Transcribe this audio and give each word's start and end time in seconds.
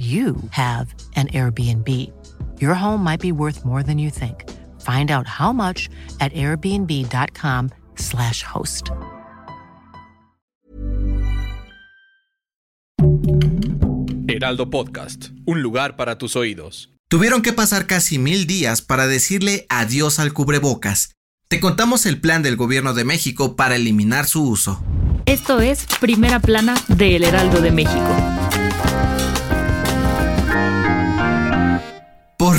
you 0.00 0.34
have 0.50 0.94
an 1.16 1.28
Airbnb. 1.28 1.86
Your 2.58 2.74
home 2.74 3.04
might 3.04 3.20
be 3.20 3.32
worth 3.32 3.66
more 3.66 3.82
than 3.82 3.98
you 3.98 4.10
think. 4.10 4.48
Find 4.80 5.10
out 5.10 5.26
how 5.26 5.52
much 5.52 5.90
at 6.20 6.32
airbnb.com/slash 6.32 8.42
host. 8.42 8.88
Heraldo 14.26 14.70
Podcast, 14.70 15.32
un 15.44 15.60
lugar 15.60 15.96
para 15.96 16.16
tus 16.16 16.34
oídos. 16.36 16.88
Tuvieron 17.08 17.42
que 17.42 17.52
pasar 17.52 17.86
casi 17.86 18.18
mil 18.18 18.46
días 18.46 18.80
para 18.80 19.06
decirle 19.06 19.66
adiós 19.68 20.18
al 20.18 20.32
cubrebocas. 20.32 21.10
Te 21.48 21.60
contamos 21.60 22.06
el 22.06 22.18
plan 22.20 22.42
del 22.42 22.56
gobierno 22.56 22.94
de 22.94 23.04
México 23.04 23.54
para 23.56 23.76
eliminar 23.76 24.26
su 24.26 24.48
uso. 24.48 24.82
Esto 25.26 25.60
es 25.60 25.84
Primera 26.00 26.40
Plana 26.40 26.74
de 26.88 27.16
El 27.16 27.24
Heraldo 27.24 27.60
de 27.60 27.72
México. 27.72 28.49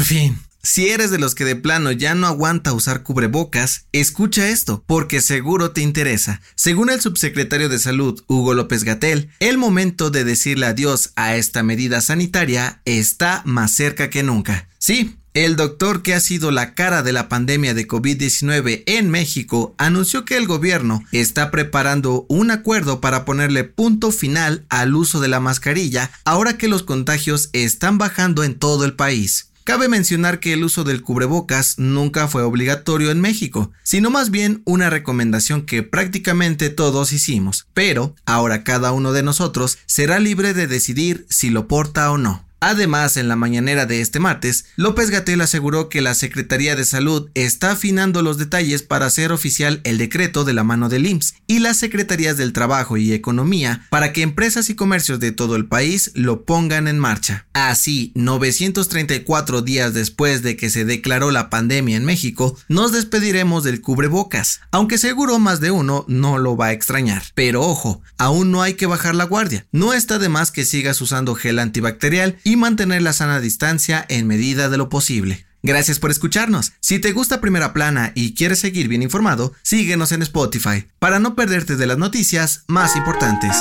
Fin. 0.03 0.39
Si 0.63 0.89
eres 0.89 1.09
de 1.09 1.17
los 1.17 1.33
que 1.33 1.43
de 1.43 1.55
plano 1.55 1.91
ya 1.91 2.13
no 2.13 2.27
aguanta 2.27 2.73
usar 2.73 3.01
cubrebocas, 3.01 3.87
escucha 3.93 4.49
esto, 4.49 4.83
porque 4.85 5.19
seguro 5.19 5.71
te 5.71 5.81
interesa. 5.81 6.39
Según 6.53 6.91
el 6.91 7.01
subsecretario 7.01 7.67
de 7.67 7.79
Salud, 7.79 8.23
Hugo 8.27 8.53
López 8.53 8.83
Gatel, 8.83 9.31
el 9.39 9.57
momento 9.57 10.11
de 10.11 10.23
decirle 10.23 10.67
adiós 10.67 11.13
a 11.15 11.35
esta 11.35 11.63
medida 11.63 11.99
sanitaria 11.99 12.81
está 12.85 13.41
más 13.43 13.71
cerca 13.71 14.11
que 14.11 14.21
nunca. 14.21 14.67
Sí, 14.77 15.17
el 15.33 15.55
doctor 15.55 16.03
que 16.03 16.13
ha 16.13 16.19
sido 16.19 16.51
la 16.51 16.75
cara 16.75 17.01
de 17.01 17.13
la 17.13 17.29
pandemia 17.29 17.73
de 17.73 17.87
COVID-19 17.87 18.83
en 18.85 19.09
México 19.09 19.73
anunció 19.77 20.25
que 20.25 20.37
el 20.37 20.45
gobierno 20.45 21.03
está 21.11 21.49
preparando 21.51 22.25
un 22.27 22.51
acuerdo 22.51 23.01
para 23.01 23.23
ponerle 23.23 23.63
punto 23.63 24.11
final 24.11 24.65
al 24.69 24.93
uso 24.93 25.21
de 25.21 25.29
la 25.29 25.39
mascarilla 25.39 26.11
ahora 26.25 26.57
que 26.57 26.67
los 26.67 26.83
contagios 26.83 27.49
están 27.53 27.97
bajando 27.97 28.43
en 28.43 28.59
todo 28.59 28.83
el 28.83 28.93
país. 28.93 29.50
Cabe 29.71 29.87
mencionar 29.87 30.41
que 30.41 30.51
el 30.51 30.65
uso 30.65 30.83
del 30.83 31.01
cubrebocas 31.01 31.79
nunca 31.79 32.27
fue 32.27 32.43
obligatorio 32.43 33.09
en 33.09 33.21
México, 33.21 33.71
sino 33.83 34.09
más 34.09 34.29
bien 34.29 34.61
una 34.65 34.89
recomendación 34.89 35.61
que 35.61 35.81
prácticamente 35.81 36.69
todos 36.69 37.13
hicimos, 37.13 37.67
pero 37.73 38.13
ahora 38.25 38.65
cada 38.65 38.91
uno 38.91 39.13
de 39.13 39.23
nosotros 39.23 39.77
será 39.85 40.19
libre 40.19 40.53
de 40.53 40.67
decidir 40.67 41.25
si 41.29 41.51
lo 41.51 41.69
porta 41.69 42.11
o 42.11 42.17
no. 42.17 42.50
Además, 42.63 43.17
en 43.17 43.27
la 43.27 43.35
mañanera 43.35 43.87
de 43.87 44.01
este 44.01 44.19
martes, 44.19 44.65
López 44.75 45.09
Gatel 45.09 45.41
aseguró 45.41 45.89
que 45.89 45.99
la 45.99 46.13
Secretaría 46.13 46.75
de 46.75 46.85
Salud 46.85 47.31
está 47.33 47.71
afinando 47.71 48.21
los 48.21 48.37
detalles 48.37 48.83
para 48.83 49.07
hacer 49.07 49.31
oficial 49.31 49.81
el 49.83 49.97
decreto 49.97 50.45
de 50.45 50.53
la 50.53 50.63
mano 50.63 50.87
del 50.87 51.07
IMSS 51.07 51.33
y 51.47 51.57
las 51.57 51.77
Secretarías 51.77 52.37
del 52.37 52.53
Trabajo 52.53 52.97
y 52.97 53.13
Economía 53.13 53.87
para 53.89 54.13
que 54.13 54.21
empresas 54.21 54.69
y 54.69 54.75
comercios 54.75 55.19
de 55.19 55.31
todo 55.31 55.55
el 55.55 55.65
país 55.65 56.11
lo 56.13 56.45
pongan 56.45 56.87
en 56.87 56.99
marcha. 56.99 57.47
Así, 57.53 58.11
934 58.13 59.63
días 59.63 59.95
después 59.95 60.43
de 60.43 60.55
que 60.55 60.69
se 60.69 60.85
declaró 60.85 61.31
la 61.31 61.49
pandemia 61.49 61.97
en 61.97 62.05
México, 62.05 62.55
nos 62.67 62.91
despediremos 62.91 63.63
del 63.63 63.81
cubrebocas, 63.81 64.61
aunque 64.69 64.99
seguro 64.99 65.39
más 65.39 65.61
de 65.61 65.71
uno 65.71 66.05
no 66.07 66.37
lo 66.37 66.55
va 66.55 66.67
a 66.67 66.73
extrañar. 66.73 67.23
Pero 67.33 67.63
ojo, 67.63 68.03
aún 68.19 68.51
no 68.51 68.61
hay 68.61 68.75
que 68.75 68.85
bajar 68.85 69.15
la 69.15 69.23
guardia. 69.23 69.65
No 69.71 69.93
está 69.93 70.19
de 70.19 70.29
más 70.29 70.51
que 70.51 70.63
sigas 70.63 71.01
usando 71.01 71.33
gel 71.33 71.57
antibacterial 71.57 72.37
mantener 72.55 73.01
la 73.01 73.13
sana 73.13 73.39
distancia 73.39 74.05
en 74.09 74.27
medida 74.27 74.69
de 74.69 74.77
lo 74.77 74.89
posible. 74.89 75.45
Gracias 75.63 75.99
por 75.99 76.09
escucharnos. 76.09 76.73
Si 76.79 76.99
te 76.99 77.11
gusta 77.11 77.41
Primera 77.41 77.73
Plana 77.73 78.11
y 78.15 78.33
quieres 78.33 78.59
seguir 78.59 78.87
bien 78.87 79.03
informado, 79.03 79.53
síguenos 79.61 80.11
en 80.11 80.23
Spotify 80.23 80.87
para 80.99 81.19
no 81.19 81.35
perderte 81.35 81.75
de 81.75 81.87
las 81.87 81.97
noticias 81.97 82.63
más 82.67 82.95
importantes. 82.95 83.55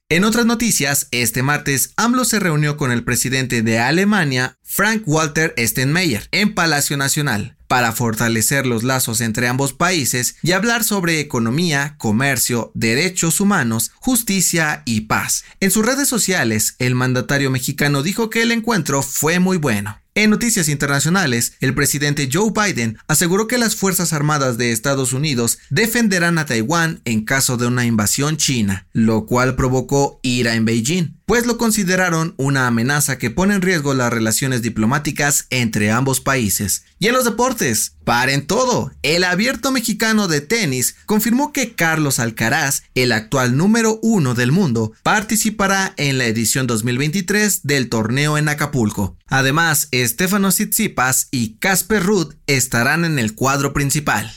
En 0.09 0.23
otras 0.25 0.45
noticias, 0.45 1.07
este 1.11 1.43
martes, 1.43 1.93
AMLO 1.95 2.25
se 2.25 2.41
reunió 2.41 2.75
con 2.75 2.91
el 2.91 3.05
presidente 3.05 3.61
de 3.61 3.79
Alemania, 3.79 4.57
Frank 4.73 5.03
Walter 5.05 5.53
Steinmeier, 5.57 6.29
en 6.31 6.55
Palacio 6.55 6.95
Nacional 6.95 7.57
para 7.71 7.93
fortalecer 7.93 8.65
los 8.65 8.83
lazos 8.83 9.21
entre 9.21 9.47
ambos 9.47 9.71
países 9.71 10.35
y 10.43 10.51
hablar 10.51 10.83
sobre 10.83 11.21
economía, 11.21 11.95
comercio, 11.97 12.69
derechos 12.73 13.39
humanos, 13.39 13.91
justicia 13.95 14.83
y 14.85 15.01
paz. 15.01 15.45
En 15.61 15.71
sus 15.71 15.85
redes 15.85 16.09
sociales, 16.09 16.75
el 16.79 16.95
mandatario 16.95 17.49
mexicano 17.49 18.03
dijo 18.03 18.29
que 18.29 18.41
el 18.41 18.51
encuentro 18.51 19.01
fue 19.01 19.39
muy 19.39 19.55
bueno. 19.55 20.01
En 20.13 20.29
noticias 20.29 20.67
internacionales, 20.67 21.53
el 21.61 21.73
presidente 21.73 22.29
Joe 22.29 22.51
Biden 22.51 22.97
aseguró 23.07 23.47
que 23.47 23.57
las 23.57 23.77
Fuerzas 23.77 24.11
Armadas 24.11 24.57
de 24.57 24.73
Estados 24.73 25.13
Unidos 25.13 25.59
defenderán 25.69 26.37
a 26.37 26.45
Taiwán 26.45 26.99
en 27.05 27.23
caso 27.23 27.55
de 27.55 27.67
una 27.67 27.85
invasión 27.85 28.35
china, 28.35 28.87
lo 28.91 29.25
cual 29.25 29.55
provocó 29.55 30.19
ira 30.21 30.55
en 30.55 30.65
Beijing, 30.65 31.20
pues 31.31 31.45
lo 31.45 31.57
consideraron 31.57 32.33
una 32.35 32.67
amenaza 32.67 33.17
que 33.17 33.29
pone 33.29 33.55
en 33.55 33.61
riesgo 33.61 33.93
las 33.93 34.11
relaciones 34.11 34.61
diplomáticas 34.61 35.47
entre 35.49 35.89
ambos 35.89 36.19
países. 36.19 36.83
Y 36.99 37.07
en 37.07 37.13
los 37.13 37.23
deportes, 37.23 37.95
paren 38.03 38.45
todo, 38.45 38.91
el 39.01 39.23
abierto 39.23 39.71
mexicano 39.71 40.27
de 40.27 40.41
tenis 40.41 40.97
confirmó 41.05 41.53
que 41.53 41.73
Carlos 41.73 42.19
Alcaraz, 42.19 42.83
el 42.95 43.13
actual 43.13 43.55
número 43.55 43.97
uno 44.03 44.33
del 44.33 44.51
mundo, 44.51 44.91
participará 45.03 45.93
en 45.95 46.17
la 46.17 46.25
edición 46.25 46.67
2023 46.67 47.61
del 47.63 47.87
torneo 47.87 48.37
en 48.37 48.49
Acapulco. 48.49 49.15
Además, 49.27 49.87
Stefano 49.93 50.49
Tsitsipas 50.49 51.29
y 51.31 51.55
Casper 51.59 52.03
Ruud 52.03 52.33
estarán 52.45 53.05
en 53.05 53.19
el 53.19 53.35
cuadro 53.35 53.71
principal. 53.71 54.29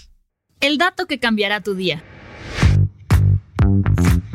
El 0.60 0.78
dato 0.78 1.06
que 1.06 1.18
cambiará 1.18 1.60
tu 1.60 1.74
día. 1.74 2.04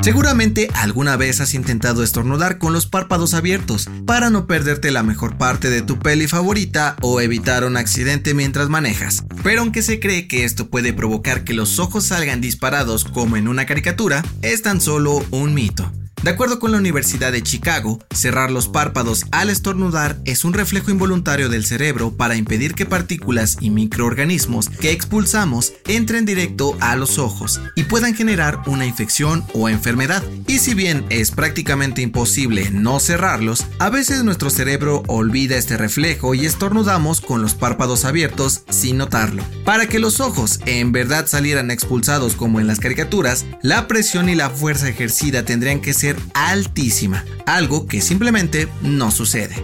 Seguramente 0.02 0.70
alguna 0.74 1.18
vez 1.18 1.42
has 1.42 1.54
intentado 1.54 2.04
estornudar 2.04 2.58
con 2.58 2.72
los 2.72 2.86
párpados 2.86 3.34
abiertos 3.34 3.90
para 4.06 4.30
no 4.30 4.48
perderte 4.48 4.92
la 4.92 5.04
mejor 5.04 5.38
parte 5.38 5.70
de 5.70 5.82
tu 5.82 6.00
peli 6.00 6.28
favorita 6.28 6.96
o 7.02 7.20
evitar 7.20 7.66
un 7.66 7.76
accidente 7.76 8.34
mientras 8.34 8.70
manejas. 8.70 9.26
Pero 9.44 9.62
aunque 9.62 9.82
se 9.82 10.00
cree 10.00 10.28
que 10.28 10.46
esto 10.46 10.70
puede 10.70 10.94
provocar 10.94 11.44
que 11.44 11.54
los 11.54 11.80
ojos 11.80 12.06
salgan 12.06 12.40
disparados 12.40 13.04
como 13.04 13.36
en 13.36 13.48
una 13.48 13.66
caricatura, 13.66 14.24
es 14.42 14.62
tan 14.62 14.80
solo 14.80 15.24
un 15.32 15.54
mito. 15.54 15.92
De 16.24 16.32
acuerdo 16.32 16.60
con 16.60 16.74
la 16.74 16.78
Universidad 16.78 17.32
de 17.32 17.42
Chicago, 17.42 17.98
cerrar 18.14 18.52
los 18.52 18.68
párpados 18.68 19.24
al 19.32 19.50
estornudar 19.50 20.18
es 20.26 20.44
un 20.44 20.54
reflejo 20.54 20.92
involuntario 20.92 21.48
del 21.48 21.66
cerebro 21.66 22.12
para 22.12 22.36
impedir 22.36 22.74
que 22.74 22.86
partículas 22.86 23.58
y 23.62 23.70
microorganismos 23.70 24.68
que 24.68 24.92
expulsamos 24.92 25.72
entren 25.88 26.26
directo 26.26 26.76
a 26.82 26.98
los 26.98 27.20
ojos 27.20 27.62
y 27.76 27.84
puedan 27.84 28.16
generar 28.16 28.60
una 28.66 28.86
infección 28.86 29.46
o 29.54 29.70
enfermedad. 29.70 30.22
Y 30.46 30.60
si 30.60 30.74
bien 30.74 31.06
es 31.10 31.32
prácticamente 31.32 32.02
imposible 32.02 32.70
no 32.70 33.00
cerrarlos, 33.00 33.66
a 33.80 33.90
veces 33.90 34.26
nuestro 34.26 34.50
cerebro 34.50 35.04
olvida 35.08 35.56
este 35.56 35.78
reflejo 35.78 36.36
y 36.36 36.46
estornudamos 36.46 37.22
con 37.22 37.42
los 37.42 37.54
párpados 37.54 38.04
abiertos 38.04 38.64
sin 38.70 38.98
notarlo. 38.98 39.42
Para 39.64 39.88
que 39.88 40.00
los 40.00 40.20
ojos 40.20 40.60
en 40.66 40.92
verdad 40.92 41.28
salieran 41.28 41.72
expulsados 41.72 42.36
como 42.36 42.60
en 42.60 42.68
las 42.68 42.82
caricaturas, 42.82 43.46
la 43.62 43.88
presión 43.88 44.28
y 44.28 44.36
la 44.36 44.50
fuerza 44.50 44.90
ejercida 44.90 45.46
tendrían 45.46 45.80
que 45.80 45.94
ser 46.10 46.22
altísima, 46.34 47.24
algo 47.46 47.86
que 47.86 48.02
simplemente 48.02 48.68
no 48.82 49.12
sucede. 49.12 49.64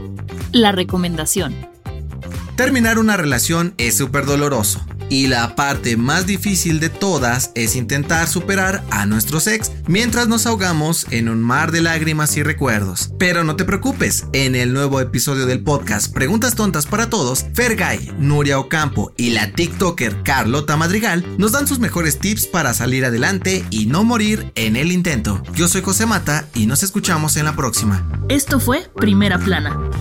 La 0.52 0.72
recomendación. 0.72 1.56
Terminar 2.56 3.00
una 3.00 3.18
relación 3.18 3.74
es 3.78 3.98
súper 3.98 4.26
doloroso 4.26 4.86
y 5.10 5.28
la 5.28 5.56
parte 5.56 5.98
más 5.98 6.26
difícil 6.26 6.80
de 6.80 6.90
todas 6.90 7.52
es 7.56 7.76
intentar 7.76 8.28
superar 8.28 8.84
a 8.92 9.06
nuestros 9.06 9.48
ex 9.48 9.72
mientras 9.88 10.28
nos 10.28 10.46
ahogamos 10.46 11.08
en 11.12 11.30
un 11.30 11.42
mar 11.42 11.72
de 11.72 11.82
lágrimas 11.82 12.36
y 12.38 12.44
recuerdos. 12.44 13.12
Pero 13.18 13.44
no 13.44 13.56
te 13.56 13.66
preocupes, 13.66 14.26
en 14.34 14.56
el 14.56 14.74
nuevo 14.74 15.00
episodio 15.00 15.46
del 15.46 15.64
podcast 15.64 16.14
Preguntas 16.14 16.56
Tontas 16.56 16.86
para 16.86 17.10
Todos, 17.10 17.46
Fergay, 17.54 18.12
Nuria 18.20 18.60
Ocampo 18.60 19.14
y 19.18 19.32
la 19.32 19.52
TikToker 19.52 20.24
Carlota 20.24 20.78
Madrigal 20.78 21.26
nos 21.38 21.52
dan 21.52 21.68
sus 21.68 21.80
mejores 21.80 22.20
tips 22.20 22.48
para 22.48 22.74
salir 22.74 23.06
adelante 23.06 23.66
y 23.70 23.86
no 23.86 24.04
morir 24.04 24.52
en 24.56 24.76
el 24.76 24.92
intento. 24.92 25.42
Yo 25.54 25.68
soy 25.68 25.82
José 25.82 26.06
Mata 26.06 26.48
y 26.54 26.66
nos 26.66 26.84
escuchamos 26.84 27.38
en 27.38 27.46
la 27.46 27.56
próxima. 27.56 28.08
Esto 28.30 28.60
fue 28.60 28.90
Primera 28.96 29.40
Plana, 29.40 29.80